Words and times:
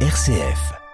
RCF. 0.00 0.85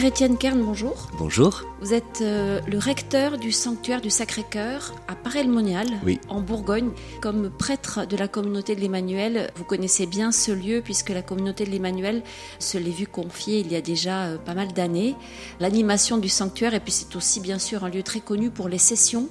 Père 0.00 0.08
Étienne 0.08 0.38
Kern, 0.38 0.58
bonjour. 0.64 1.10
Bonjour. 1.18 1.62
Vous 1.82 1.92
êtes 1.92 2.22
euh, 2.22 2.58
le 2.66 2.78
recteur 2.78 3.36
du 3.36 3.52
sanctuaire 3.52 4.00
du 4.00 4.08
Sacré-Cœur 4.08 4.94
à 5.08 5.14
Paray-le-Monial, 5.14 5.88
Oui. 6.06 6.18
en 6.30 6.40
Bourgogne. 6.40 6.88
Comme 7.20 7.50
prêtre 7.50 8.06
de 8.06 8.16
la 8.16 8.26
communauté 8.26 8.74
de 8.74 8.80
l'Emmanuel, 8.80 9.50
vous 9.56 9.64
connaissez 9.64 10.06
bien 10.06 10.32
ce 10.32 10.52
lieu 10.52 10.80
puisque 10.82 11.10
la 11.10 11.20
communauté 11.20 11.66
de 11.66 11.70
l'Emmanuel 11.70 12.22
se 12.58 12.78
l'est 12.78 12.92
vue 12.92 13.06
confier 13.06 13.60
il 13.60 13.70
y 13.70 13.76
a 13.76 13.82
déjà 13.82 14.28
euh, 14.28 14.38
pas 14.38 14.54
mal 14.54 14.72
d'années. 14.72 15.16
L'animation 15.60 16.16
du 16.16 16.30
sanctuaire, 16.30 16.72
et 16.72 16.80
puis 16.80 16.92
c'est 16.92 17.14
aussi 17.14 17.38
bien 17.40 17.58
sûr 17.58 17.84
un 17.84 17.90
lieu 17.90 18.02
très 18.02 18.20
connu 18.20 18.48
pour 18.48 18.70
les 18.70 18.78
sessions 18.78 19.28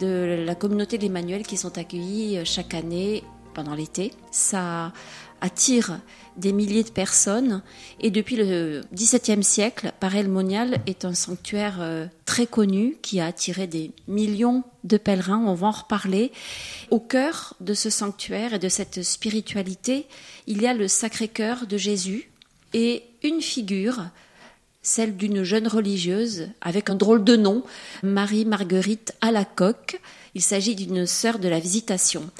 de 0.00 0.42
la 0.44 0.56
communauté 0.56 0.98
de 0.98 1.04
l'Emmanuel 1.04 1.44
qui 1.44 1.56
sont 1.56 1.78
accueillies 1.78 2.38
euh, 2.38 2.42
chaque 2.44 2.74
année 2.74 3.22
pendant 3.54 3.76
l'été. 3.76 4.12
Ça 4.32 4.92
attire 5.40 6.00
des 6.40 6.52
milliers 6.52 6.82
de 6.82 6.90
personnes 6.90 7.62
et 8.00 8.10
depuis 8.10 8.36
le 8.36 8.82
XVIIe 8.92 9.44
siècle, 9.44 9.92
Paray-le-Monial 10.00 10.80
est 10.86 11.04
un 11.04 11.14
sanctuaire 11.14 11.78
euh, 11.80 12.06
très 12.24 12.46
connu 12.46 12.96
qui 13.02 13.20
a 13.20 13.26
attiré 13.26 13.66
des 13.66 13.92
millions 14.08 14.64
de 14.84 14.96
pèlerins, 14.96 15.44
on 15.46 15.54
va 15.54 15.68
en 15.68 15.72
reparler. 15.72 16.32
Au 16.90 16.98
cœur 16.98 17.54
de 17.60 17.74
ce 17.74 17.90
sanctuaire 17.90 18.54
et 18.54 18.58
de 18.58 18.68
cette 18.68 19.02
spiritualité, 19.02 20.06
il 20.46 20.62
y 20.62 20.66
a 20.66 20.74
le 20.74 20.88
Sacré-Cœur 20.88 21.66
de 21.66 21.76
Jésus 21.76 22.30
et 22.72 23.04
une 23.22 23.42
figure 23.42 24.06
celle 24.82 25.16
d'une 25.16 25.42
jeune 25.42 25.68
religieuse 25.68 26.48
avec 26.60 26.88
un 26.88 26.94
drôle 26.94 27.22
de 27.22 27.36
nom, 27.36 27.62
Marie-Marguerite 28.02 29.14
Alacoque. 29.20 30.00
Il 30.34 30.42
s'agit 30.42 30.74
d'une 30.74 31.06
sœur 31.06 31.38
de 31.38 31.48
la 31.48 31.60
Visitation. 31.60 32.30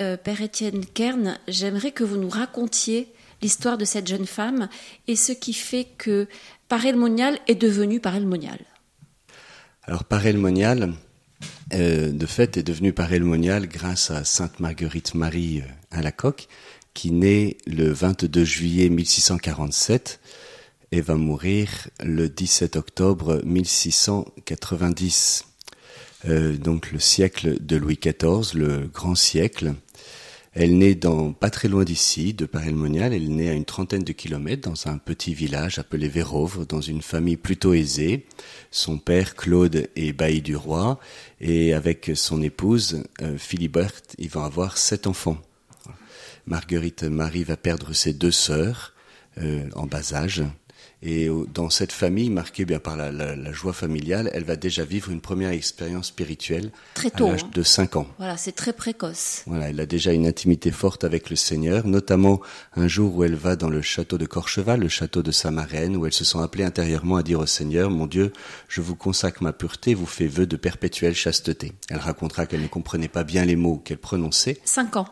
Euh, 0.00 0.16
Père 0.16 0.40
Étienne 0.40 0.86
Kern, 0.86 1.38
j'aimerais 1.48 1.92
que 1.92 2.04
vous 2.04 2.16
nous 2.16 2.30
racontiez 2.30 3.12
l'histoire 3.42 3.76
de 3.76 3.84
cette 3.84 4.06
jeune 4.06 4.26
femme 4.26 4.68
et 5.08 5.16
ce 5.16 5.32
qui 5.32 5.52
fait 5.52 5.88
que 5.98 6.28
Paray-le-Monial 6.68 7.38
est 7.48 7.56
devenu 7.56 8.00
Paray-le-Monial. 8.00 8.60
Alors 9.82 10.04
Paray-le-Monial, 10.04 10.94
euh, 11.74 12.12
de 12.12 12.26
fait, 12.26 12.56
est 12.56 12.62
devenu 12.62 12.92
Paray-le-Monial 12.92 13.66
grâce 13.66 14.10
à 14.10 14.24
Sainte 14.24 14.60
Marguerite 14.60 15.14
Marie 15.14 15.60
euh, 15.60 15.64
Alacoque, 15.90 16.48
qui 16.94 17.10
naît 17.10 17.56
le 17.66 17.90
22 17.90 18.44
juillet 18.44 18.88
1647 18.88 20.20
et 20.92 21.00
va 21.00 21.16
mourir 21.16 21.88
le 22.04 22.28
17 22.28 22.76
octobre 22.76 23.40
1690. 23.44 25.46
Euh, 26.28 26.56
donc 26.56 26.92
le 26.92 27.00
siècle 27.00 27.56
de 27.60 27.76
Louis 27.76 27.98
XIV, 28.00 28.54
le 28.54 28.86
grand 28.86 29.16
siècle. 29.16 29.74
Elle 30.54 30.76
naît 30.76 30.94
dans, 30.94 31.32
pas 31.32 31.48
très 31.48 31.68
loin 31.68 31.82
d'ici, 31.82 32.34
de 32.34 32.44
Paray-le-Monial. 32.44 33.14
Elle 33.14 33.34
naît 33.34 33.48
à 33.48 33.54
une 33.54 33.64
trentaine 33.64 34.04
de 34.04 34.12
kilomètres 34.12 34.68
dans 34.68 34.86
un 34.86 34.98
petit 34.98 35.32
village 35.32 35.78
appelé 35.78 36.08
Vérovre, 36.08 36.66
dans 36.66 36.82
une 36.82 37.00
famille 37.00 37.38
plutôt 37.38 37.72
aisée. 37.72 38.26
Son 38.70 38.98
père, 38.98 39.34
Claude, 39.34 39.88
est 39.96 40.12
bailli 40.12 40.42
du 40.42 40.54
roi. 40.54 41.00
Et 41.40 41.72
avec 41.72 42.10
son 42.14 42.42
épouse, 42.42 43.02
euh, 43.22 43.38
Philiberte, 43.38 44.14
ils 44.18 44.28
vont 44.28 44.44
avoir 44.44 44.76
sept 44.76 45.06
enfants. 45.06 45.38
Marguerite 46.46 47.04
Marie 47.04 47.44
va 47.44 47.56
perdre 47.56 47.94
ses 47.94 48.12
deux 48.12 48.30
sœurs 48.30 48.92
euh, 49.38 49.70
en 49.74 49.86
bas 49.86 50.12
âge. 50.12 50.42
Et 51.04 51.28
au- 51.28 51.46
dans 51.46 51.68
cette 51.68 51.90
famille, 51.90 52.30
marquée 52.30 52.64
bien 52.64 52.78
par 52.78 52.96
la, 52.96 53.10
la- 53.10 53.34
la 53.34 53.52
joie 53.52 53.72
familiale, 53.72 54.30
elle 54.34 54.44
va 54.44 54.54
déjà 54.56 54.84
vivre 54.84 55.10
une 55.10 55.20
première 55.20 55.50
expérience 55.50 56.06
spirituelle 56.08 56.70
Très 56.94 57.08
à 57.08 57.10
tôt. 57.10 57.26
l'âge 57.28 57.42
hein. 57.44 57.50
de 57.52 57.62
5 57.64 57.96
ans. 57.96 58.06
Voilà, 58.18 58.36
c'est 58.36 58.52
très 58.52 58.72
précoce. 58.72 59.42
Voilà, 59.46 59.68
elle 59.70 59.80
a 59.80 59.86
déjà 59.86 60.12
une 60.12 60.26
intimité 60.28 60.70
forte 60.70 61.02
avec 61.02 61.28
le 61.28 61.34
Seigneur, 61.36 61.86
notamment 61.86 62.40
un 62.76 62.86
jour 62.86 63.16
où 63.16 63.24
elle 63.24 63.34
va 63.34 63.56
dans 63.56 63.68
le 63.68 63.82
château 63.82 64.16
de 64.16 64.26
Corcheval, 64.26 64.78
le 64.80 64.88
château 64.88 65.22
de 65.22 65.32
sa 65.32 65.50
marraine, 65.50 65.96
où 65.96 66.06
elle 66.06 66.12
se 66.12 66.24
sent 66.24 66.38
appelée 66.40 66.64
intérieurement 66.64 67.16
à 67.16 67.22
dire 67.24 67.40
au 67.40 67.46
Seigneur, 67.46 67.90
mon 67.90 68.06
Dieu, 68.06 68.32
je 68.68 68.80
vous 68.80 68.94
consacre 68.94 69.42
ma 69.42 69.52
pureté, 69.52 69.94
vous 69.94 70.06
fais 70.06 70.28
vœu 70.28 70.46
de 70.46 70.56
perpétuelle 70.56 71.14
chasteté. 71.16 71.72
Elle 71.90 71.98
racontera 71.98 72.46
qu'elle 72.46 72.62
ne 72.62 72.68
comprenait 72.68 73.08
pas 73.08 73.24
bien 73.24 73.44
les 73.44 73.56
mots 73.56 73.78
qu'elle 73.84 73.98
prononçait 73.98 74.60
Cinq 74.64 74.96
ans, 74.96 75.08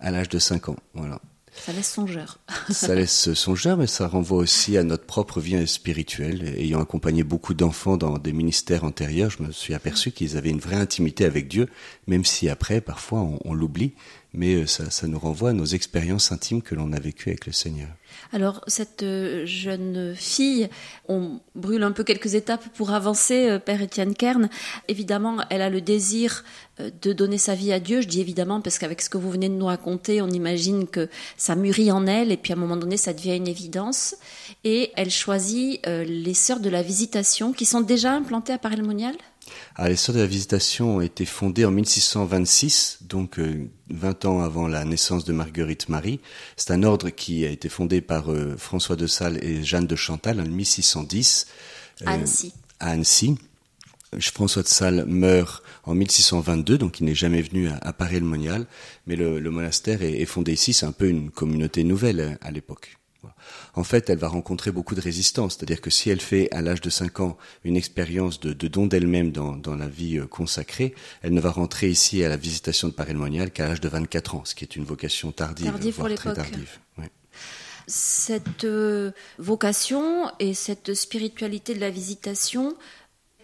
à 0.00 0.10
l'âge 0.10 0.30
de 0.30 0.38
5 0.38 0.70
ans. 0.70 0.76
Voilà. 0.94 1.20
Ça 1.56 1.72
laisse 1.72 1.90
songeur. 1.90 2.38
Ça 2.70 2.94
laisse 2.94 3.32
songeur, 3.34 3.76
mais 3.76 3.86
ça 3.86 4.08
renvoie 4.08 4.38
aussi 4.38 4.76
à 4.76 4.82
notre 4.82 5.04
propre 5.04 5.40
vie 5.40 5.66
spirituelle. 5.66 6.54
Ayant 6.58 6.80
accompagné 6.80 7.22
beaucoup 7.22 7.54
d'enfants 7.54 7.96
dans 7.96 8.18
des 8.18 8.32
ministères 8.32 8.84
antérieurs, 8.84 9.30
je 9.30 9.42
me 9.42 9.52
suis 9.52 9.72
aperçu 9.72 10.10
qu'ils 10.10 10.36
avaient 10.36 10.50
une 10.50 10.58
vraie 10.58 10.76
intimité 10.76 11.24
avec 11.24 11.48
Dieu, 11.48 11.68
même 12.06 12.24
si 12.24 12.48
après, 12.48 12.80
parfois, 12.80 13.20
on, 13.20 13.38
on 13.44 13.54
l'oublie. 13.54 13.92
Mais 14.34 14.54
euh, 14.56 14.66
ça, 14.66 15.06
nous 15.06 15.18
renvoie 15.18 15.50
à 15.50 15.52
nos 15.52 15.64
expériences 15.64 16.32
intimes 16.32 16.60
que 16.60 16.74
l'on 16.74 16.92
a 16.92 16.98
vécues 16.98 17.28
avec 17.28 17.46
le 17.46 17.52
Seigneur. 17.52 17.88
Alors, 18.32 18.62
cette 18.66 19.04
euh, 19.04 19.46
jeune 19.46 20.14
fille, 20.16 20.68
on 21.08 21.40
brûle 21.54 21.84
un 21.84 21.92
peu 21.92 22.02
quelques 22.02 22.34
étapes 22.34 22.64
pour 22.74 22.90
avancer, 22.90 23.48
euh, 23.48 23.58
Père 23.60 23.80
Étienne 23.80 24.14
Kern. 24.14 24.48
Évidemment, 24.88 25.36
elle 25.50 25.62
a 25.62 25.70
le 25.70 25.80
désir 25.80 26.44
de 27.02 27.12
donner 27.12 27.38
sa 27.38 27.54
vie 27.54 27.72
à 27.72 27.78
Dieu. 27.78 28.00
Je 28.00 28.08
dis 28.08 28.20
évidemment 28.20 28.60
parce 28.60 28.80
qu'avec 28.80 29.02
ce 29.02 29.08
que 29.08 29.18
vous 29.18 29.30
venez 29.30 29.48
de 29.48 29.54
nous 29.54 29.66
raconter, 29.66 30.20
on 30.20 30.28
imagine 30.28 30.88
que 30.88 31.08
ça 31.36 31.54
mûrit 31.54 31.92
en 31.92 32.08
elle 32.08 32.32
et 32.32 32.36
puis 32.36 32.52
à 32.52 32.56
un 32.56 32.58
moment 32.58 32.76
donné, 32.76 32.96
ça 32.96 33.12
devient 33.12 33.36
une 33.36 33.46
évidence. 33.46 34.16
Et 34.64 34.90
elle 34.96 35.10
choisit 35.10 35.86
les 35.86 36.34
Sœurs 36.34 36.58
de 36.58 36.68
la 36.68 36.82
Visitation 36.82 37.52
qui 37.52 37.64
sont 37.64 37.80
déjà 37.80 38.12
implantées 38.12 38.52
à 38.52 38.58
Paray-le-Monial. 38.58 39.14
Alors, 39.76 39.88
les 39.90 39.96
Sœurs 39.96 40.14
de 40.14 40.20
la 40.20 40.26
Visitation 40.26 40.96
ont 40.96 41.00
été 41.00 41.24
fondées 41.24 41.64
en 41.64 41.70
1626, 41.70 42.98
donc 43.02 43.38
euh, 43.38 43.68
20 43.90 44.24
ans 44.24 44.40
avant 44.40 44.68
la 44.68 44.84
naissance 44.84 45.24
de 45.24 45.32
Marguerite 45.32 45.88
Marie. 45.88 46.20
C'est 46.56 46.70
un 46.70 46.82
ordre 46.82 47.10
qui 47.10 47.44
a 47.44 47.50
été 47.50 47.68
fondé 47.68 48.00
par 48.00 48.30
euh, 48.32 48.56
François 48.56 48.96
de 48.96 49.06
Sales 49.06 49.42
et 49.44 49.62
Jeanne 49.62 49.86
de 49.86 49.96
Chantal 49.96 50.40
en 50.40 50.44
1610. 50.44 51.46
euh, 52.02 52.04
Annecy. 52.06 52.52
à 52.80 52.90
Annecy. 52.90 53.36
François 54.20 54.62
de 54.62 54.68
Sales 54.68 55.04
meurt 55.06 55.62
en 55.84 55.94
1622, 55.94 56.78
donc 56.78 57.00
il 57.00 57.04
n'est 57.06 57.16
jamais 57.16 57.42
venu 57.42 57.68
à, 57.68 57.78
à 57.78 57.92
Paray-le-Monial, 57.92 58.64
mais 59.08 59.16
le, 59.16 59.40
le 59.40 59.50
monastère 59.50 60.02
est, 60.02 60.20
est 60.20 60.24
fondé 60.26 60.52
ici, 60.52 60.72
c'est 60.72 60.86
un 60.86 60.92
peu 60.92 61.08
une 61.08 61.30
communauté 61.30 61.82
nouvelle 61.82 62.20
euh, 62.20 62.34
à 62.40 62.52
l'époque. 62.52 62.96
En 63.74 63.84
fait, 63.84 64.10
elle 64.10 64.18
va 64.18 64.28
rencontrer 64.28 64.70
beaucoup 64.70 64.94
de 64.94 65.00
résistance, 65.00 65.56
c'est-à-dire 65.56 65.80
que 65.80 65.90
si 65.90 66.10
elle 66.10 66.20
fait 66.20 66.50
à 66.52 66.62
l'âge 66.62 66.80
de 66.80 66.90
5 66.90 67.20
ans 67.20 67.36
une 67.64 67.76
expérience 67.76 68.40
de, 68.40 68.52
de 68.52 68.68
don 68.68 68.86
d'elle-même 68.86 69.32
dans, 69.32 69.56
dans 69.56 69.76
la 69.76 69.88
vie 69.88 70.18
euh, 70.18 70.26
consacrée, 70.26 70.94
elle 71.22 71.34
ne 71.34 71.40
va 71.40 71.50
rentrer 71.50 71.88
ici 71.88 72.22
à 72.24 72.28
la 72.28 72.36
visitation 72.36 72.88
de 72.88 72.92
Paray-le-Monial 72.92 73.50
qu'à 73.50 73.68
l'âge 73.68 73.80
de 73.80 73.88
24 73.88 74.34
ans, 74.34 74.42
ce 74.44 74.54
qui 74.54 74.64
est 74.64 74.76
une 74.76 74.84
vocation 74.84 75.32
tardive, 75.32 75.66
Tardive 75.66 75.94
pour 75.94 76.06
voire 76.06 76.14
très 76.16 76.30
l'époque. 76.30 76.44
tardive. 76.44 76.78
Cette 77.86 78.64
euh, 78.64 79.10
vocation 79.38 80.30
et 80.38 80.54
cette 80.54 80.94
spiritualité 80.94 81.74
de 81.74 81.80
la 81.80 81.90
visitation, 81.90 82.74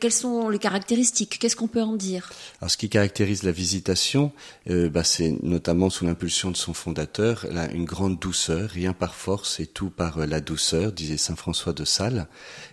quelles 0.00 0.12
sont 0.12 0.48
les 0.48 0.58
caractéristiques? 0.58 1.38
Qu'est-ce 1.38 1.54
qu'on 1.54 1.68
peut 1.68 1.82
en 1.82 1.94
dire? 1.94 2.32
Alors, 2.60 2.70
ce 2.70 2.76
qui 2.76 2.88
caractérise 2.88 3.42
la 3.42 3.52
visitation, 3.52 4.32
euh, 4.68 4.88
bah, 4.88 5.04
c'est 5.04 5.36
notamment 5.42 5.90
sous 5.90 6.06
l'impulsion 6.06 6.50
de 6.50 6.56
son 6.56 6.74
fondateur, 6.74 7.46
une 7.72 7.84
grande 7.84 8.18
douceur, 8.18 8.70
rien 8.70 8.92
par 8.94 9.14
force 9.14 9.60
et 9.60 9.66
tout 9.66 9.90
par 9.90 10.18
euh, 10.18 10.26
la 10.26 10.40
douceur, 10.40 10.92
disait 10.92 11.18
saint 11.18 11.36
François 11.36 11.72
de 11.72 11.84
Sales, 11.84 12.26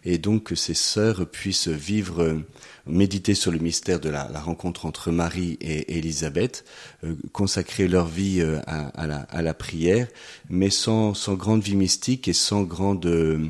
et 0.05 0.17
donc 0.17 0.45
que 0.45 0.55
ces 0.55 0.73
sœurs 0.73 1.27
puissent 1.29 1.67
vivre, 1.67 2.23
euh, 2.23 2.47
méditer 2.87 3.35
sur 3.35 3.51
le 3.51 3.59
mystère 3.59 3.99
de 3.99 4.09
la, 4.09 4.29
la 4.31 4.39
rencontre 4.39 4.85
entre 4.85 5.11
Marie 5.11 5.57
et 5.61 5.97
Élisabeth, 5.97 6.65
euh, 7.03 7.15
consacrer 7.31 7.87
leur 7.87 8.07
vie 8.07 8.41
euh, 8.41 8.59
à, 8.67 8.87
à 8.89 9.07
la, 9.07 9.17
à 9.29 9.41
la 9.41 9.53
prière, 9.53 10.07
mais 10.49 10.69
sans, 10.69 11.13
sans 11.13 11.35
grande 11.35 11.61
vie 11.61 11.75
mystique 11.75 12.27
et 12.27 12.33
sans 12.33 12.63
grande, 12.63 13.05
euh, 13.05 13.45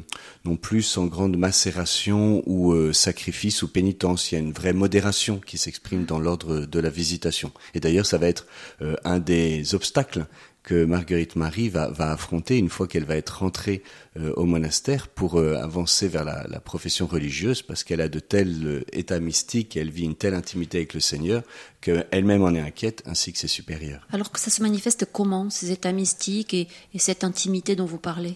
non 0.45 0.55
plus 0.55 0.81
sans 0.81 1.05
grande 1.05 1.37
macération 1.37 2.43
ou 2.45 2.73
euh, 2.73 2.93
sacrifice 2.93 3.63
ou 3.63 3.67
pénitence. 3.67 4.31
Il 4.31 4.35
y 4.35 4.37
a 4.37 4.41
une 4.41 4.53
vraie 4.53 4.73
modération 4.73 5.39
qui 5.39 5.57
s'exprime 5.57 6.05
dans 6.05 6.19
l'ordre 6.19 6.65
de 6.65 6.79
la 6.79 6.89
visitation. 6.89 7.51
Et 7.73 7.79
d'ailleurs, 7.79 8.05
ça 8.05 8.17
va 8.17 8.27
être 8.27 8.47
euh, 8.81 8.95
un 9.03 9.19
des 9.19 9.75
obstacles 9.75 10.25
que 10.67 10.83
Marguerite 10.83 11.37
Marie 11.37 11.69
va, 11.69 11.93
affronter 11.97 12.57
une 12.57 12.67
fois 12.67 12.87
qu'elle 12.87 13.05
va 13.05 13.15
être 13.15 13.39
rentrée 13.39 13.83
euh, 14.19 14.33
au 14.35 14.43
monastère 14.43 15.07
pour 15.07 15.39
euh, 15.39 15.55
avancer 15.55 16.09
vers 16.09 16.25
la, 16.25 16.59
profession 16.59 17.07
religieuse 17.07 17.61
parce 17.61 17.85
qu'elle 17.85 18.01
a 18.01 18.09
de 18.09 18.19
tels 18.19 18.67
euh, 18.67 18.85
états 18.91 19.21
mystiques 19.21 19.77
elle 19.77 19.91
vit 19.91 20.03
une 20.03 20.17
telle 20.17 20.33
intimité 20.33 20.79
avec 20.79 20.93
le 20.93 20.99
Seigneur 20.99 21.43
qu'elle-même 21.79 22.43
en 22.43 22.53
est 22.53 22.59
inquiète 22.59 23.01
ainsi 23.05 23.31
que 23.31 23.39
ses 23.39 23.47
supérieurs. 23.47 24.05
Alors 24.11 24.29
que 24.29 24.41
ça 24.41 24.51
se 24.51 24.61
manifeste 24.61 25.07
comment, 25.09 25.49
ces 25.49 25.71
états 25.71 25.93
mystiques 25.93 26.53
et 26.53 26.67
cette 26.97 27.23
intimité 27.23 27.77
dont 27.77 27.85
vous 27.85 27.97
parlez? 27.97 28.35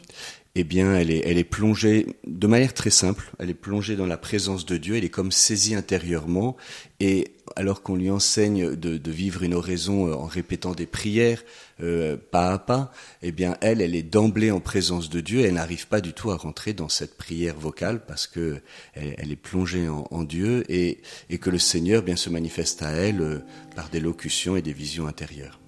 Eh 0.56 0.66
bien, 0.66 0.94
elle 0.96 1.12
est, 1.12 1.22
elle 1.26 1.38
est 1.38 1.46
plongée 1.46 2.08
de 2.28 2.46
manière 2.46 2.74
très 2.74 2.90
simple. 2.90 3.32
Elle 3.40 3.50
est 3.50 3.54
plongée 3.54 3.96
dans 3.96 4.06
la 4.06 4.18
présence 4.18 4.66
de 4.66 4.76
Dieu. 4.76 4.98
Elle 4.98 5.06
est 5.06 5.10
comme 5.10 5.32
saisie 5.32 5.76
intérieurement. 5.76 6.58
Et 7.00 7.36
alors 7.56 7.82
qu'on 7.82 7.96
lui 7.96 8.10
enseigne 8.10 8.76
de, 8.76 9.12
vivre 9.12 9.44
une 9.44 9.54
oraison 9.54 10.08
euh, 10.08 10.14
en 10.14 10.26
répétant 10.26 10.74
des 10.74 10.86
prières 10.86 11.44
euh, 11.82 12.18
pas 12.18 12.52
à 12.52 12.60
pas, 12.60 12.92
eh 13.22 13.32
bien, 13.32 13.56
elle, 13.62 13.82
elle 13.82 13.96
est 13.96 14.04
d'emblée 14.04 14.52
en 14.52 14.60
présence 14.60 15.10
de 15.10 15.22
Dieu. 15.22 15.46
Elle 15.46 15.54
n'arrive 15.54 15.88
pas 15.88 16.02
du 16.02 16.12
tout 16.12 16.32
à 16.32 16.36
rentrer 16.36 16.74
dans 16.74 16.90
cette 16.90 17.16
prière 17.16 17.58
vocale 17.58 18.06
parce 18.06 18.28
que 18.28 18.62
elle, 18.94 19.32
est 19.32 19.38
plongée 19.38 19.88
en, 19.88 20.24
Dieu 20.24 20.66
et, 20.70 21.02
que 21.40 21.50
le 21.50 21.60
Seigneur 21.60 22.04
bien 22.04 22.18
se 22.18 22.30
manifeste 22.30 22.84
à 22.84 22.92
elle 22.92 23.22
euh, 23.22 23.40
par 23.74 23.90
des 23.90 24.02
locutions 24.02 24.58
et 24.58 24.62
des 24.62 24.74
visions 24.74 25.08
intérieures. 25.08 25.61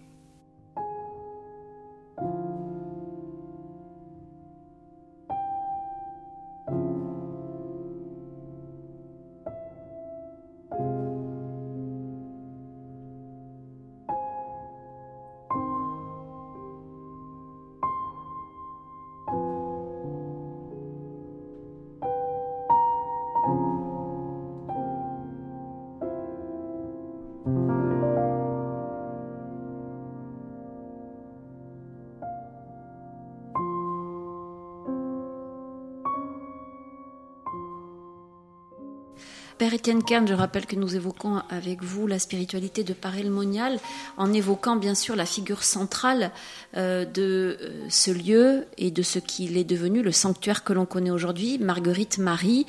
Père 39.63 39.73
Étienne 39.73 40.03
Kern, 40.03 40.27
je 40.27 40.33
rappelle 40.33 40.65
que 40.65 40.75
nous 40.75 40.97
évoquons 40.97 41.41
avec 41.49 41.83
vous 41.83 42.05
la 42.05 42.19
spiritualité 42.19 42.83
de 42.83 42.91
Parel 42.91 43.31
Monial, 43.31 43.79
en 44.17 44.33
évoquant 44.33 44.75
bien 44.75 44.93
sûr 44.93 45.15
la 45.15 45.25
figure 45.25 45.63
centrale 45.63 46.31
euh, 46.75 47.05
de 47.05 47.57
euh, 47.61 47.85
ce 47.87 48.11
lieu 48.11 48.65
et 48.77 48.91
de 48.91 49.01
ce 49.01 49.19
qu'il 49.19 49.55
est 49.55 49.63
devenu, 49.63 50.01
le 50.01 50.11
sanctuaire 50.11 50.65
que 50.65 50.73
l'on 50.73 50.85
connaît 50.85 51.11
aujourd'hui, 51.11 51.59
Marguerite 51.59 52.17
Marie. 52.17 52.67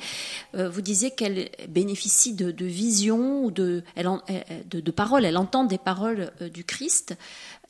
Euh, 0.55 0.69
vous 0.69 0.79
disiez 0.79 1.11
qu'elle 1.11 1.49
bénéficie 1.67 2.31
de, 2.31 2.65
visions 2.65 3.43
ou 3.43 3.51
de, 3.51 3.83
paroles, 4.95 5.25
elle 5.25 5.35
entend 5.35 5.65
des 5.65 5.77
paroles 5.77 6.31
du 6.53 6.63
Christ 6.63 7.17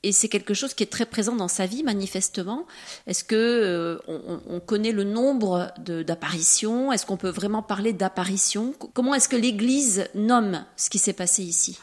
et 0.06 0.12
c'est 0.12 0.30
quelque 0.30 0.54
chose 0.54 0.76
qui 0.76 0.84
est 0.84 0.92
très 0.92 1.08
présent 1.08 1.36
dans 1.36 1.48
sa 1.48 1.66
vie 1.66 1.82
manifestement. 1.82 2.68
Est-ce 3.08 3.24
que 3.24 3.36
euh, 3.36 3.98
on, 4.08 4.60
connaît 4.60 4.92
le 4.92 5.04
nombre 5.04 5.74
d'apparitions? 5.80 6.92
Est-ce 6.92 7.08
qu'on 7.08 7.18
peut 7.18 7.30
vraiment 7.30 7.64
parler 7.64 7.92
d'apparitions? 7.92 8.76
Comment 8.94 9.16
est-ce 9.16 9.28
que 9.28 9.36
l'Église 9.36 10.08
nomme 10.14 10.64
ce 10.78 10.92
qui 10.92 11.00
s'est 11.00 11.14
passé 11.14 11.42
ici? 11.42 11.80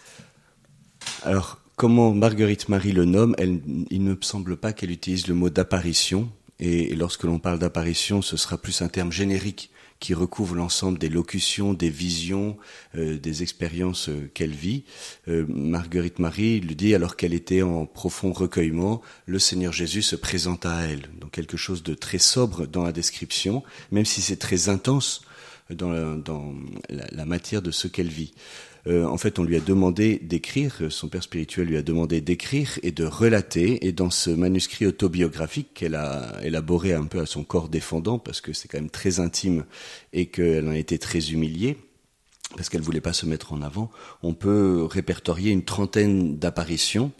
Alors, 1.25 1.59
comment 1.75 2.13
Marguerite 2.13 2.69
Marie 2.69 2.93
le 2.93 3.07
nomme 3.07 3.35
Il 3.41 4.05
ne 4.05 4.15
me 4.15 4.19
semble 4.21 4.57
pas 4.57 4.73
qu'elle 4.73 4.93
utilise 4.93 5.27
le 5.27 5.35
mot 5.35 5.51
d'apparition. 5.51 6.31
Et 6.61 6.95
lorsque 6.95 7.25
l'on 7.25 7.41
parle 7.41 7.59
d'apparition, 7.59 8.23
ce 8.23 8.37
sera 8.37 8.57
plus 8.57 8.83
un 8.83 8.89
terme 8.89 9.11
générique 9.11 9.73
qui 10.03 10.15
recouvre 10.15 10.57
l'ensemble 10.57 10.99
des 10.99 11.09
locutions, 11.09 11.75
des 11.75 11.89
visions, 11.89 12.57
euh, 12.97 13.19
des 13.19 13.45
expériences 13.45 14.09
euh, 14.09 14.29
qu'elle 14.35 14.51
vit. 14.51 14.83
Euh, 15.29 15.47
Marguerite 15.49 16.19
Marie 16.19 16.59
lui 16.59 16.75
dit 16.75 16.93
alors 16.97 17.15
qu'elle 17.15 17.35
était 17.35 17.63
en 17.63 17.87
profond 17.87 18.33
recueillement, 18.33 19.01
le 19.27 19.39
Seigneur 19.39 19.73
Jésus 19.73 20.03
se 20.03 20.17
présente 20.17 20.67
à 20.67 20.81
elle. 20.81 21.09
Donc 21.21 21.31
quelque 21.31 21.57
chose 21.57 21.85
de 21.85 21.95
très 21.95 22.19
sobre 22.19 22.67
dans 22.67 22.83
la 22.83 22.91
description, 22.91 23.63
même 23.93 24.05
si 24.05 24.23
c'est 24.23 24.39
très 24.39 24.69
intense 24.69 25.23
dans 25.71 25.93
la 26.91 27.25
matière 27.25 27.63
de 27.63 27.71
ce 27.71 27.87
qu'elle 27.87 28.09
vit. 28.09 28.35
Euh, 28.89 29.05
en 29.05 29.17
fait, 29.17 29.39
on 29.39 29.45
lui 29.45 29.57
a 29.57 29.61
demandé 29.61 30.19
d'écrire, 30.19 30.79
euh, 30.81 30.91
son 30.91 31.09
père 31.09 31.23
spirituel 31.23 31.69
lui 31.69 31.77
a 31.77 31.83
demandé 31.83 32.21
d'écrire 32.21 32.81
et 32.83 32.91
de 32.91 33.05
relater, 33.05 33.87
et 33.87 33.93
dans 33.93 34.11
ce 34.11 34.31
manuscrit 34.31 34.87
autobiographique 34.87 35.69
qu'elle 35.75 35.95
a 35.95 36.37
élaboré 36.43 36.93
un 36.93 37.05
peu 37.05 37.21
à 37.21 37.27
son 37.27 37.45
corps 37.45 37.69
défendant, 37.69 38.19
parce 38.19 38.41
que 38.41 38.53
c'est 38.53 38.69
quand 38.69 38.79
même 38.79 38.91
très 38.91 39.21
intime 39.21 39.65
et 40.13 40.27
qu'elle 40.27 40.67
en 40.69 40.73
a 40.73 40.79
été 40.79 40.99
très 40.99 41.31
humiliée, 41.31 41.77
parce 42.57 42.69
qu'elle 42.69 42.83
voulait 42.83 43.01
pas 43.01 43.13
se 43.13 43.27
mettre 43.27 43.53
en 43.53 43.63
avant, 43.63 43.91
on 44.23 44.35
peut 44.35 44.87
répertorier 44.91 45.51
une 45.51 45.65
trentaine 45.65 46.39
d'apparitions, 46.39 47.13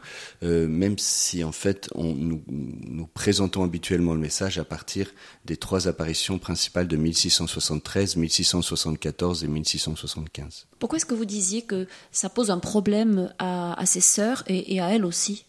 euh, 0.43 0.69
même 0.69 0.99
si 0.99 1.45
en 1.45 1.53
fait 1.53 1.89
on, 1.95 2.15
nous, 2.15 3.07
présentons 3.15 3.65
habituellement 3.65 4.15
le 4.15 4.21
message 4.21 4.59
à 4.59 4.65
partir 4.65 5.13
des 5.45 5.57
trois 5.57 5.89
apparitions 5.89 6.39
principales 6.39 6.89
de 6.89 6.97
1673, 6.97 8.17
1674 8.17 9.45
et 9.45 9.49
1675. 9.49 10.67
Pourquoi 10.79 10.97
est-ce 10.97 11.07
que 11.07 11.15
vous 11.15 11.25
disiez 11.25 11.63
que 11.63 11.87
ça 12.11 12.29
pose 12.29 12.51
un 12.51 12.59
problème 12.59 13.33
à, 13.39 13.85
ses 13.87 14.01
sœurs 14.01 14.45
et 14.47 14.81
à 14.81 14.89
elle 14.95 15.05
aussi? 15.05 15.47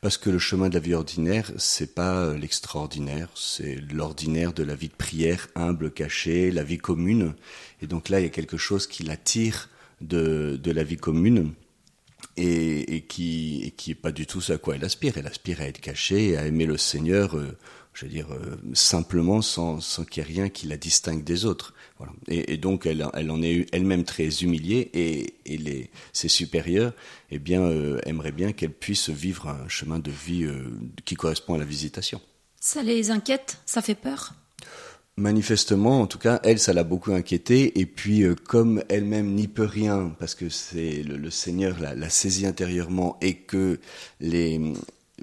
Parce 0.00 0.18
que 0.18 0.30
le 0.30 0.38
chemin 0.38 0.68
de 0.68 0.74
la 0.74 0.80
vie 0.80 0.94
ordinaire, 0.94 1.50
c'est 1.56 1.94
pas 1.94 2.16
euh, 2.16 2.38
l'extraordinaire, 2.38 3.28
c'est 3.34 3.76
l'ordinaire 3.92 4.52
de 4.52 4.62
la 4.62 4.74
vie 4.74 4.88
de 4.88 4.94
prière, 4.94 5.48
humble, 5.54 5.90
cachée, 5.90 6.50
la 6.50 6.62
vie 6.62 6.78
commune. 6.78 7.34
Et 7.82 7.86
donc 7.86 8.08
là, 8.08 8.20
il 8.20 8.24
y 8.24 8.26
a 8.26 8.30
quelque 8.30 8.56
chose 8.56 8.86
qui 8.86 9.02
l'attire 9.02 9.70
de, 10.00 10.58
de 10.62 10.70
la 10.70 10.84
vie 10.84 10.96
commune 10.96 11.52
et, 12.36 13.04
qui 13.08 13.62
et 13.64 13.70
qui 13.70 13.92
est 13.92 13.96
pas 13.96 14.12
du 14.12 14.26
tout 14.26 14.40
ce 14.40 14.52
à 14.54 14.58
quoi 14.58 14.76
elle 14.76 14.84
aspire. 14.84 15.18
Elle 15.18 15.26
aspire 15.26 15.60
à 15.60 15.64
être 15.64 15.80
cachée, 15.80 16.36
à 16.36 16.46
aimer 16.46 16.66
le 16.66 16.76
Seigneur, 16.76 17.36
euh, 17.36 17.56
je 17.94 18.06
veux 18.06 18.10
dire 18.10 18.32
euh, 18.32 18.56
simplement 18.74 19.40
sans, 19.40 19.80
sans 19.80 20.04
qu'il 20.04 20.22
y 20.22 20.26
ait 20.26 20.28
rien 20.28 20.48
qui 20.48 20.66
la 20.66 20.76
distingue 20.76 21.22
des 21.22 21.44
autres. 21.44 21.74
Voilà. 21.98 22.12
Et, 22.28 22.56
donc 22.56 22.86
elle, 22.86 23.06
elle 23.14 23.30
en 23.30 23.40
est 23.40 23.66
elle-même 23.72 24.04
très 24.04 24.28
humiliée 24.42 24.90
et, 24.94 25.34
et 25.46 25.56
les, 25.56 25.90
ses 26.12 26.28
supérieurs 26.28 26.92
eh 27.30 27.38
bien 27.38 27.62
euh, 27.62 28.00
aimeraient 28.04 28.32
bien 28.32 28.52
qu'elle 28.52 28.72
puisse 28.72 29.10
vivre 29.10 29.48
un 29.48 29.68
chemin 29.68 30.00
de 30.00 30.10
vie 30.10 30.44
euh, 30.44 30.76
qui 31.04 31.14
correspond 31.14 31.54
à 31.54 31.58
la 31.58 31.64
visitation. 31.64 32.20
Ça 32.60 32.82
les 32.82 33.10
inquiète, 33.10 33.58
ça 33.64 33.80
fait 33.80 33.94
peur? 33.94 34.34
Manifestement, 35.16 36.00
en 36.00 36.06
tout 36.08 36.18
cas, 36.18 36.40
elle, 36.42 36.58
ça 36.58 36.72
l'a 36.72 36.82
beaucoup 36.82 37.12
inquiétée. 37.12 37.78
Et 37.78 37.86
puis, 37.86 38.22
euh, 38.22 38.34
comme 38.34 38.82
elle-même 38.88 39.34
n'y 39.34 39.46
peut 39.46 39.64
rien, 39.64 40.12
parce 40.18 40.34
que 40.34 40.48
c'est 40.48 41.04
le, 41.04 41.30
Seigneur 41.30 41.78
l'a, 41.78 41.94
l'a 41.94 42.10
saisie 42.10 42.46
intérieurement 42.46 43.16
et 43.20 43.36
que 43.36 43.78
les 44.20 44.74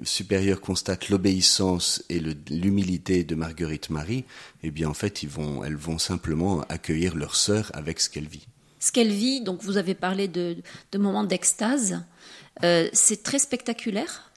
supérieurs 0.02 0.62
constatent 0.62 1.10
l'obéissance 1.10 2.02
et 2.08 2.20
l'humilité 2.20 3.24
de 3.24 3.34
Marguerite 3.34 3.90
Marie, 3.90 4.24
eh 4.62 4.70
bien, 4.70 4.88
en 4.88 4.94
fait, 4.94 5.22
ils 5.22 5.28
vont, 5.28 5.62
elles 5.62 5.76
vont 5.76 5.98
simplement 5.98 6.62
accueillir 6.70 7.14
leur 7.14 7.36
sœur 7.36 7.70
avec 7.74 8.00
ce 8.00 8.08
qu'elle 8.08 8.28
vit. 8.28 8.46
Ce 8.80 8.90
qu'elle 8.90 9.12
vit, 9.12 9.42
donc 9.42 9.62
vous 9.62 9.76
avez 9.76 9.94
parlé 9.94 10.26
de, 10.26 10.56
de 10.90 10.98
moments 10.98 11.24
d'extase, 11.24 12.02
euh, 12.64 12.88
c'est 12.92 13.22
très 13.22 13.38
spectaculaire? 13.38 14.32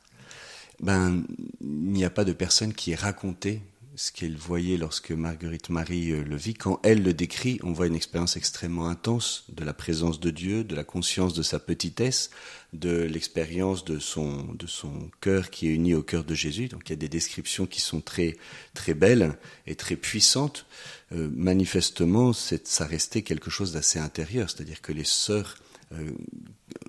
Ben, 0.81 1.23
il 1.61 1.91
n'y 1.91 2.03
a 2.03 2.09
pas 2.09 2.25
de 2.25 2.33
personne 2.33 2.73
qui 2.73 2.91
ait 2.91 2.95
raconté 2.95 3.61
ce 3.95 4.11
qu'elle 4.11 4.35
voyait 4.35 4.77
lorsque 4.77 5.11
Marguerite 5.11 5.69
Marie 5.69 6.11
euh, 6.11 6.23
le 6.23 6.35
vit. 6.35 6.53
Quand 6.53 6.79
elle 6.83 7.01
le 7.01 7.13
décrit, 7.13 7.59
on 7.63 7.71
voit 7.71 7.87
une 7.87 7.95
expérience 7.95 8.35
extrêmement 8.35 8.87
intense 8.87 9.45
de 9.49 9.63
la 9.63 9.73
présence 9.73 10.19
de 10.19 10.31
Dieu, 10.31 10.63
de 10.63 10.75
la 10.75 10.83
conscience 10.83 11.33
de 11.33 11.41
sa 11.41 11.59
petitesse, 11.59 12.29
de 12.73 13.03
l'expérience 13.03 13.85
de 13.85 13.99
son, 13.99 14.53
de 14.53 14.67
son 14.67 15.09
cœur 15.21 15.49
qui 15.49 15.67
est 15.67 15.73
uni 15.73 15.93
au 15.93 16.03
cœur 16.03 16.25
de 16.25 16.35
Jésus. 16.35 16.67
Donc 16.67 16.81
il 16.85 16.91
y 16.91 16.93
a 16.93 16.97
des 16.97 17.09
descriptions 17.09 17.65
qui 17.65 17.79
sont 17.79 18.01
très, 18.01 18.35
très 18.73 18.93
belles 18.93 19.37
et 19.65 19.75
très 19.75 19.95
puissantes. 19.95 20.65
Euh, 21.13 21.29
manifestement, 21.33 22.33
ça 22.33 22.85
restait 22.85 23.21
quelque 23.21 23.49
chose 23.49 23.71
d'assez 23.71 23.99
intérieur, 23.99 24.49
c'est-à-dire 24.49 24.81
que 24.81 24.91
les 24.91 25.05
sœurs 25.05 25.57
euh, 25.93 26.11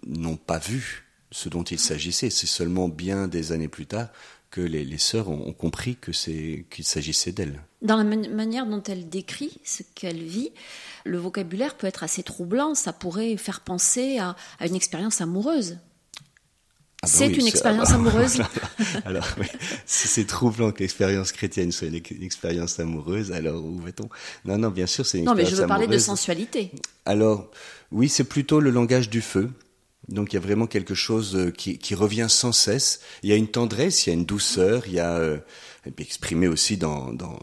n'ont 0.06 0.36
pas 0.36 0.58
vu 0.58 1.04
ce 1.30 1.48
dont 1.48 1.64
il 1.64 1.78
s'agissait. 1.78 2.30
C'est 2.30 2.46
seulement 2.46 2.88
bien 2.88 3.28
des 3.28 3.52
années 3.52 3.68
plus 3.68 3.86
tard 3.86 4.08
que 4.50 4.60
les, 4.60 4.98
sœurs 4.98 5.28
ont, 5.28 5.52
compris 5.52 5.96
que 5.96 6.12
c'est 6.12 6.66
qu'il 6.70 6.84
s'agissait 6.84 7.32
d'elle. 7.32 7.60
Dans 7.82 7.96
la 7.96 8.04
manière 8.04 8.66
dont 8.66 8.82
elle 8.82 9.08
décrit 9.08 9.60
ce 9.64 9.82
qu'elle 9.94 10.22
vit, 10.22 10.50
le 11.04 11.18
vocabulaire 11.18 11.76
peut 11.76 11.86
être 11.86 12.02
assez 12.02 12.22
troublant. 12.22 12.74
Ça 12.74 12.92
pourrait 12.92 13.36
faire 13.36 13.60
penser 13.60 14.18
à, 14.18 14.36
une 14.60 14.74
expérience 14.74 15.20
amoureuse. 15.20 15.78
Ah 17.02 17.08
c'est 17.08 17.28
une 17.28 17.46
expérience 17.46 17.90
amoureuse. 17.92 18.40
alors, 19.04 19.28
si 19.84 20.08
c'est 20.08 20.24
troublant 20.24 20.72
que 20.72 20.80
l'expérience 20.80 21.30
chrétienne 21.32 21.70
soit 21.70 21.88
une, 21.88 21.96
expérience 22.22 22.80
amoureuse, 22.80 23.32
alors 23.32 23.62
où 23.62 23.78
va-t-on? 23.78 24.08
Non, 24.44 24.58
non, 24.58 24.70
bien 24.70 24.86
sûr, 24.86 25.04
c'est 25.04 25.18
une 25.18 25.24
non, 25.24 25.32
expérience 25.32 25.60
amoureuse. 25.60 25.68
Non, 25.68 25.76
mais 25.78 25.84
je 25.84 25.84
veux 25.84 25.86
parler 25.86 25.86
de 25.86 25.98
sensualité. 25.98 26.72
Alors, 27.04 27.50
oui, 27.92 28.08
c'est 28.08 28.24
plutôt 28.24 28.60
le 28.60 28.70
langage 28.70 29.10
du 29.10 29.20
feu. 29.20 29.50
Donc 30.08 30.32
il 30.32 30.36
y 30.36 30.38
a 30.38 30.40
vraiment 30.40 30.66
quelque 30.66 30.94
chose 30.94 31.34
euh, 31.36 31.50
qui, 31.50 31.94
revient 31.94 32.26
sans 32.28 32.52
cesse. 32.52 33.00
Il 33.22 33.30
y 33.30 33.32
a 33.32 33.36
une 33.36 33.48
tendresse, 33.48 34.06
il 34.06 34.10
y 34.10 34.12
a 34.12 34.14
une 34.14 34.24
douceur, 34.24 34.86
il 34.86 34.94
y 34.94 35.00
a 35.00 35.16
euh, 35.16 35.38
exprimé 35.98 36.46
aussi 36.46 36.76
dans, 36.76 37.12
dans, 37.12 37.38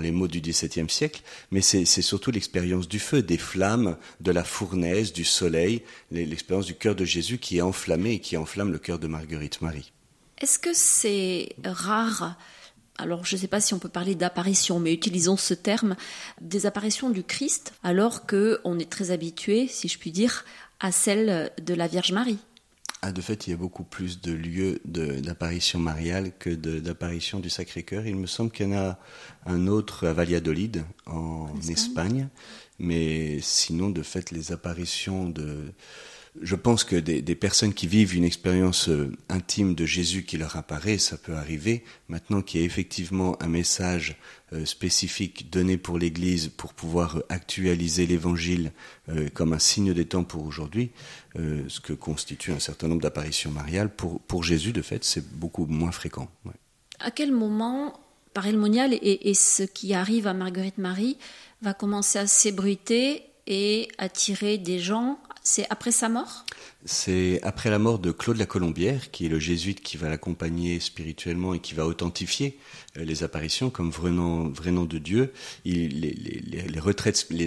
les 0.00 0.10
mots 0.10 0.28
du 0.28 0.40
XVIIe 0.40 0.88
siècle, 0.88 1.22
mais 1.50 1.60
c'est 1.60 1.84
surtout 1.84 2.30
l'expérience 2.30 2.88
du 2.88 2.98
feu, 2.98 3.22
des 3.22 3.38
flammes, 3.38 3.96
de 4.20 4.30
la 4.30 4.44
fournaise, 4.44 5.12
du 5.12 5.24
soleil, 5.24 5.82
l'expérience 6.10 6.66
du 6.66 6.74
cœur 6.74 6.94
de 6.94 7.04
Jésus 7.04 7.38
qui 7.38 7.58
est 7.58 7.62
enflammé 7.62 8.12
et 8.12 8.20
qui 8.20 8.36
enflamme 8.36 8.70
le 8.70 8.78
cœur 8.78 8.98
de 8.98 9.06
Marguerite 9.06 9.60
Marie. 9.60 9.92
Est-ce 10.40 10.58
que 10.58 10.70
c'est 10.72 11.48
rare 11.64 12.36
alors 13.00 13.24
je 13.24 13.36
ne 13.36 13.40
sais 13.40 13.46
pas 13.46 13.60
si 13.60 13.74
on 13.74 13.78
peut 13.78 13.88
parler 13.88 14.16
d'apparition, 14.16 14.80
mais 14.80 14.92
utilisons 14.92 15.36
ce 15.36 15.54
terme, 15.54 15.94
des 16.40 16.66
apparitions 16.66 17.10
du 17.10 17.22
Christ, 17.22 17.72
alors 17.84 18.26
qu'on 18.26 18.76
est 18.80 18.90
très 18.90 19.12
habitué, 19.12 19.68
si 19.68 19.86
je 19.86 20.00
puis 20.00 20.10
dire, 20.10 20.44
à 20.80 20.92
celle 20.92 21.50
de 21.62 21.74
la 21.74 21.86
Vierge 21.86 22.12
Marie. 22.12 22.38
Ah, 23.00 23.12
de 23.12 23.20
fait, 23.20 23.46
il 23.46 23.50
y 23.50 23.52
a 23.52 23.56
beaucoup 23.56 23.84
plus 23.84 24.20
de 24.20 24.32
lieux 24.32 24.80
d'apparition 24.84 25.78
mariale 25.78 26.32
que 26.36 26.50
d'apparition 26.50 27.38
du 27.38 27.48
Sacré-Cœur. 27.48 28.06
Il 28.06 28.16
me 28.16 28.26
semble 28.26 28.50
qu'il 28.50 28.68
y 28.68 28.74
en 28.74 28.76
a 28.76 28.98
un 29.46 29.68
autre 29.68 30.08
à 30.08 30.12
Valladolid, 30.12 30.84
en 31.06 31.48
Espagne. 31.68 32.28
Mais 32.80 33.38
sinon, 33.40 33.90
de 33.90 34.02
fait, 34.02 34.32
les 34.32 34.50
apparitions 34.50 35.28
de, 35.28 35.72
je 36.40 36.54
pense 36.54 36.84
que 36.84 36.96
des, 36.96 37.34
personnes 37.34 37.74
qui 37.74 37.86
vivent 37.86 38.14
une 38.14 38.24
expérience 38.24 38.88
euh, 38.88 39.12
intime 39.28 39.74
de 39.74 39.86
Jésus 39.86 40.24
qui 40.24 40.36
leur 40.36 40.56
apparaît, 40.56 40.98
ça 40.98 41.16
peut 41.16 41.34
arriver. 41.34 41.84
Maintenant 42.08 42.42
qu'il 42.42 42.60
y 42.60 42.62
a 42.62 42.66
effectivement 42.66 43.40
un 43.42 43.48
message 43.48 44.16
euh, 44.52 44.64
spécifique 44.64 45.50
donné 45.50 45.78
pour 45.78 45.98
l'Église 45.98 46.48
pour 46.48 46.74
pouvoir 46.74 47.22
actualiser 47.28 48.06
l'Évangile 48.06 48.72
euh, 49.08 49.28
comme 49.32 49.52
un 49.52 49.58
signe 49.58 49.92
des 49.92 50.06
temps 50.06 50.24
pour 50.24 50.44
aujourd'hui, 50.44 50.90
ce 51.36 51.78
que 51.78 51.92
constitue 51.92 52.50
un 52.50 52.58
certain 52.58 52.88
nombre 52.88 53.02
d'apparitions 53.02 53.52
mariales, 53.52 53.94
pour, 53.94 54.42
Jésus, 54.42 54.72
de 54.72 54.82
fait, 54.82 55.04
c'est 55.04 55.24
beaucoup 55.36 55.66
moins 55.66 55.92
fréquent. 55.92 56.28
À 56.98 57.12
quel 57.12 57.30
moment, 57.30 58.00
par 58.34 58.48
Elmonial 58.48 58.92
et, 58.92 59.30
et 59.30 59.34
ce 59.34 59.62
qui 59.62 59.94
arrive 59.94 60.26
à 60.26 60.34
Marguerite 60.34 60.78
Marie, 60.78 61.16
va 61.62 61.74
commencer 61.74 62.18
à 62.18 62.26
s'ébruiter 62.26 63.22
et 63.46 63.88
attirer 63.96 64.58
des 64.58 64.78
gens 64.78 65.18
c'est 65.48 65.66
après 65.70 65.92
sa 65.92 66.08
mort? 66.08 66.44
C'est 66.84 67.40
après 67.42 67.70
la 67.70 67.80
mort 67.80 67.98
de 67.98 68.12
Claude 68.12 68.36
la 68.36 68.46
Colombière, 68.46 69.10
qui 69.10 69.26
est 69.26 69.28
le 69.28 69.40
jésuite 69.40 69.80
qui 69.80 69.96
va 69.96 70.08
l'accompagner 70.08 70.78
spirituellement 70.78 71.52
et 71.52 71.58
qui 71.58 71.74
va 71.74 71.84
authentifier 71.86 72.56
euh, 72.96 73.04
les 73.04 73.24
apparitions 73.24 73.68
comme 73.68 73.90
vrai 73.90 74.12
nom, 74.12 74.84
de 74.84 74.98
Dieu. 74.98 75.32
Les, 75.64 75.88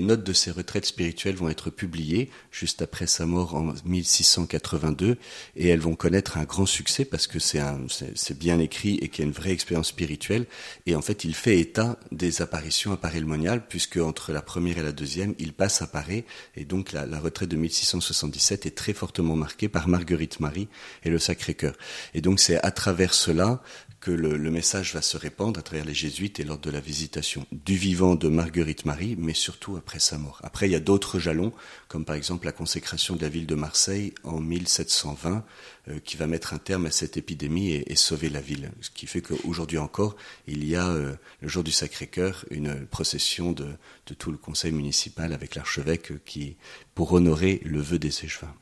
notes 0.01 0.23
de 0.25 0.33
ses 0.33 0.51
retraites 0.51 0.85
spirituelles 0.85 1.35
vont 1.35 1.47
être 1.47 1.69
publiées 1.69 2.29
juste 2.51 2.81
après 2.81 3.07
sa 3.07 3.25
mort 3.25 3.55
en 3.55 3.73
1682 3.85 5.17
et 5.55 5.67
elles 5.69 5.79
vont 5.79 5.95
connaître 5.95 6.38
un 6.38 6.43
grand 6.43 6.65
succès 6.65 7.05
parce 7.05 7.25
que 7.25 7.39
c'est 7.39 8.38
bien 8.38 8.59
écrit 8.59 8.95
et 9.01 9.07
qu'il 9.07 9.23
y 9.23 9.25
a 9.25 9.27
une 9.27 9.33
vraie 9.33 9.51
expérience 9.51 9.88
spirituelle. 9.88 10.45
Et 10.88 10.95
en 10.95 11.01
fait, 11.01 11.23
il 11.23 11.35
fait 11.35 11.57
état 11.57 11.97
des 12.11 12.41
apparitions 12.41 12.91
à 12.91 12.97
Paris 12.97 13.21
monial 13.21 13.65
puisque 13.65 13.95
entre 13.95 14.33
la 14.33 14.41
première 14.41 14.77
et 14.77 14.83
la 14.83 14.91
deuxième, 14.91 15.35
il 15.39 15.53
passe 15.53 15.81
à 15.81 15.88
Paris 15.88 16.25
et 16.57 16.65
donc 16.65 16.91
la, 16.91 17.05
la 17.05 17.19
retraite 17.21 17.50
de 17.50 17.55
1677 17.55 18.65
est 18.65 18.71
très 18.71 18.93
fortement 18.93 19.20
marquée 19.21 19.69
par 19.69 19.87
Marguerite 19.87 20.39
Marie 20.39 20.67
et 21.03 21.09
le 21.09 21.19
Sacré-Cœur. 21.19 21.75
Et 22.13 22.21
donc 22.21 22.39
c'est 22.39 22.61
à 22.63 22.71
travers 22.71 23.13
cela 23.13 23.61
que 24.01 24.11
le, 24.11 24.51
message 24.51 24.95
va 24.95 25.01
se 25.01 25.15
répandre 25.15 25.59
à 25.59 25.63
travers 25.63 25.85
les 25.85 25.93
jésuites 25.93 26.39
et 26.39 26.43
lors 26.43 26.57
de 26.57 26.71
la 26.71 26.79
visitation 26.79 27.45
du 27.51 27.75
vivant 27.75 28.15
de 28.15 28.27
Marguerite 28.27 28.85
Marie, 28.85 29.15
mais 29.17 29.35
surtout 29.35 29.77
après 29.77 29.99
sa 29.99 30.17
mort. 30.17 30.39
Après, 30.43 30.67
il 30.67 30.71
y 30.71 30.75
a 30.75 30.79
d'autres 30.79 31.19
jalons, 31.19 31.53
comme 31.87 32.03
par 32.03 32.15
exemple 32.15 32.47
la 32.47 32.51
consécration 32.51 33.15
de 33.15 33.21
la 33.21 33.29
ville 33.29 33.45
de 33.45 33.53
Marseille 33.53 34.13
en 34.23 34.39
1720, 34.39 35.45
euh, 35.87 35.99
qui 35.99 36.17
va 36.17 36.25
mettre 36.25 36.55
un 36.55 36.57
terme 36.57 36.87
à 36.87 36.91
cette 36.91 37.15
épidémie 37.15 37.73
et, 37.73 37.95
sauver 37.95 38.29
la 38.29 38.41
ville. 38.41 38.71
Ce 38.81 38.89
qui 38.89 39.05
fait 39.05 39.21
qu'aujourd'hui 39.21 39.77
encore, 39.77 40.15
il 40.47 40.67
y 40.67 40.75
a 40.75 40.87
euh, 40.87 41.13
le 41.41 41.47
jour 41.47 41.63
du 41.63 41.71
Sacré-Cœur 41.71 42.45
une 42.49 42.87
procession 42.87 43.51
de, 43.51 43.69
tout 44.17 44.31
le 44.31 44.37
conseil 44.37 44.71
municipal 44.71 45.31
avec 45.31 45.53
l'archevêque 45.55 46.23
qui 46.25 46.57
pour 46.95 47.13
honorer 47.13 47.61
le 47.63 47.79
vœu 47.79 47.99
des 47.99 48.25
échevins. 48.25 48.53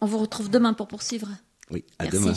On 0.00 0.06
vous 0.06 0.18
retrouve 0.18 0.50
demain 0.50 0.74
pour 0.74 0.88
poursuivre. 0.88 1.28
Oui, 1.70 1.84
à 1.98 2.06
demain. 2.06 2.32